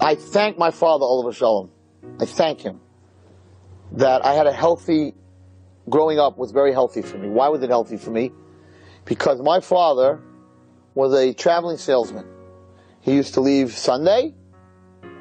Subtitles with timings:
[0.00, 1.70] I thank my father, olav hashalom.
[2.20, 2.80] I thank him
[3.92, 5.14] that I had a healthy,
[5.88, 7.28] growing up was very healthy for me.
[7.28, 8.32] Why was it healthy for me?
[9.04, 10.20] Because my father
[10.94, 12.26] was a traveling salesman.
[13.00, 14.34] He used to leave Sunday,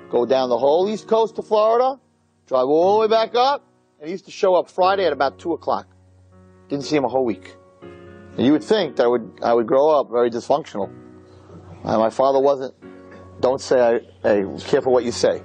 [0.10, 1.99] go down the whole east coast to Florida,
[2.47, 3.65] drive all the way back up,
[3.99, 5.87] and he used to show up Friday at about two o'clock.
[6.69, 7.55] Didn't see him a whole week.
[7.81, 10.94] And you would think that I would I would grow up very dysfunctional.
[11.83, 12.75] Uh, my father wasn't.
[13.40, 13.99] Don't say I.
[14.24, 15.44] Hey, careful what you say.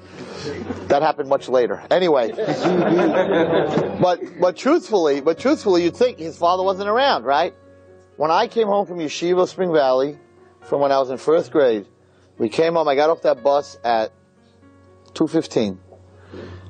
[0.89, 1.83] That happened much later.
[1.91, 2.33] Anyway,
[4.01, 7.55] but but truthfully, but truthfully, you'd think his father wasn't around, right?
[8.17, 10.19] When I came home from Yeshiva Spring Valley,
[10.63, 11.87] from when I was in first grade,
[12.39, 12.89] we came home.
[12.89, 14.13] I got off that bus at
[15.13, 15.79] two fifteen.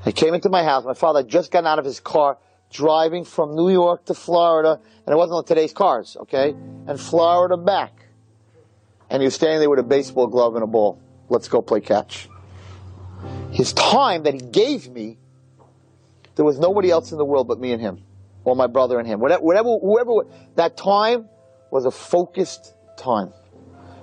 [0.05, 0.85] I came into my house.
[0.85, 2.39] My father had just gotten out of his car,
[2.71, 6.51] driving from New York to Florida, and it wasn't on today's cars, okay?
[6.87, 8.07] And Florida back.
[9.09, 11.01] And he was standing there with a baseball glove and a ball.
[11.33, 12.29] Let's go play catch.
[13.53, 15.17] His time that he gave me,
[16.37, 18.05] there was nobody else in the world but me and him,
[18.45, 19.19] or my brother and him.
[19.19, 20.13] Whatever, whatever whoever,
[20.57, 21.31] that time
[21.71, 23.33] was a focused time.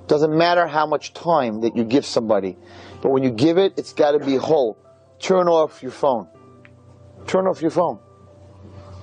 [0.07, 2.57] Doesn't matter how much time that you give somebody,
[3.03, 4.75] but when you give it, it's got to be whole.
[5.19, 6.27] Turn off your phone.
[7.27, 7.99] Turn off your phone.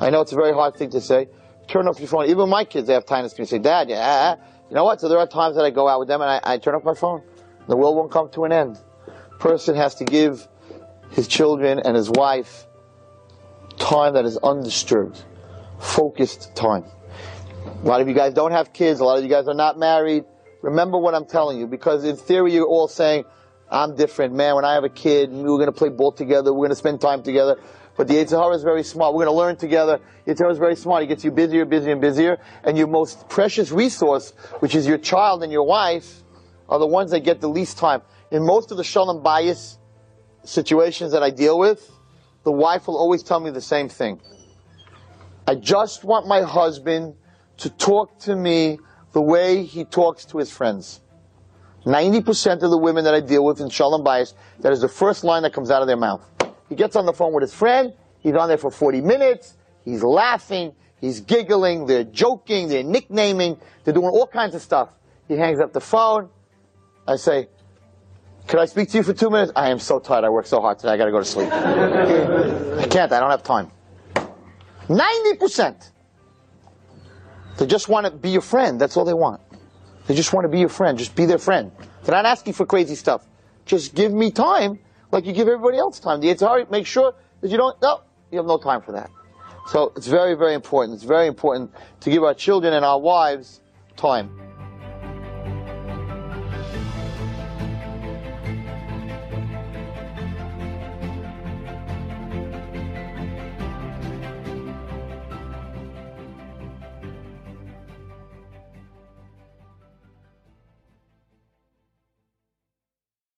[0.01, 1.29] I know it's a very hard thing to say.
[1.69, 2.27] Turn off your phone.
[2.27, 4.35] Even my kids, they have time to say, Dad, yeah,
[4.69, 5.01] you know what?
[5.01, 6.83] So there are times that I go out with them and I, I turn off
[6.83, 7.23] my phone.
[7.69, 8.79] The world won't come to an end.
[9.39, 10.47] Person has to give
[11.11, 12.67] his children and his wife
[13.79, 15.23] time that is undisturbed,
[15.79, 16.85] focused time.
[17.83, 19.01] A lot of you guys don't have kids.
[19.01, 20.25] A lot of you guys are not married.
[20.63, 23.25] Remember what I'm telling you, because in theory you're all saying,
[23.71, 24.35] I'm different.
[24.35, 26.77] Man, when I have a kid, we're going to play ball together, we're going to
[26.77, 27.57] spend time together.
[27.97, 29.15] But the Yetzer Hara is very smart.
[29.15, 30.01] We're going to learn together.
[30.27, 31.03] Yetzer Hara is very smart.
[31.03, 32.39] He gets you busier, busier, and busier.
[32.63, 36.23] And your most precious resource, which is your child and your wife,
[36.69, 38.03] are the ones that get the least time.
[38.31, 39.79] In most of the shalom bayis
[40.45, 41.91] situations that I deal with,
[42.45, 44.21] the wife will always tell me the same thing.
[45.47, 47.15] I just want my husband
[47.59, 48.79] to talk to me
[49.13, 51.01] the way he talks to his friends.
[51.85, 55.23] 90% of the women that I deal with in shalom bayis, that is the first
[55.23, 56.29] line that comes out of their mouth.
[56.69, 60.03] He gets on the phone with his friend, he's on there for 40 minutes, he's
[60.03, 64.91] laughing, he's giggling, they're joking, they're nicknaming, they're doing all kinds of stuff.
[65.29, 66.29] He hangs up the phone.
[67.07, 67.49] I say,
[68.47, 69.53] could I speak to you for two minutes?
[69.57, 70.25] I am so tired.
[70.25, 70.93] I worked so hard today.
[70.93, 71.49] I got to go to sleep.
[71.53, 73.11] I can't.
[73.13, 73.71] I don't have time.
[74.89, 75.91] 90%.
[77.59, 78.81] They just want to be your friend.
[78.81, 79.41] That's all they want.
[80.07, 80.99] They just want to be your friend.
[80.99, 81.73] Just be their friend.
[82.05, 83.27] They're not asking for crazy stuff.
[83.65, 84.79] Just give me time
[85.11, 86.21] like you give everybody else time.
[86.21, 89.11] The Yetzer Hara, make sure that you don't, no, you have no time for that.
[89.67, 90.95] So it's very, very important.
[90.95, 93.61] It's very important to give our children and our wives
[93.97, 94.31] time.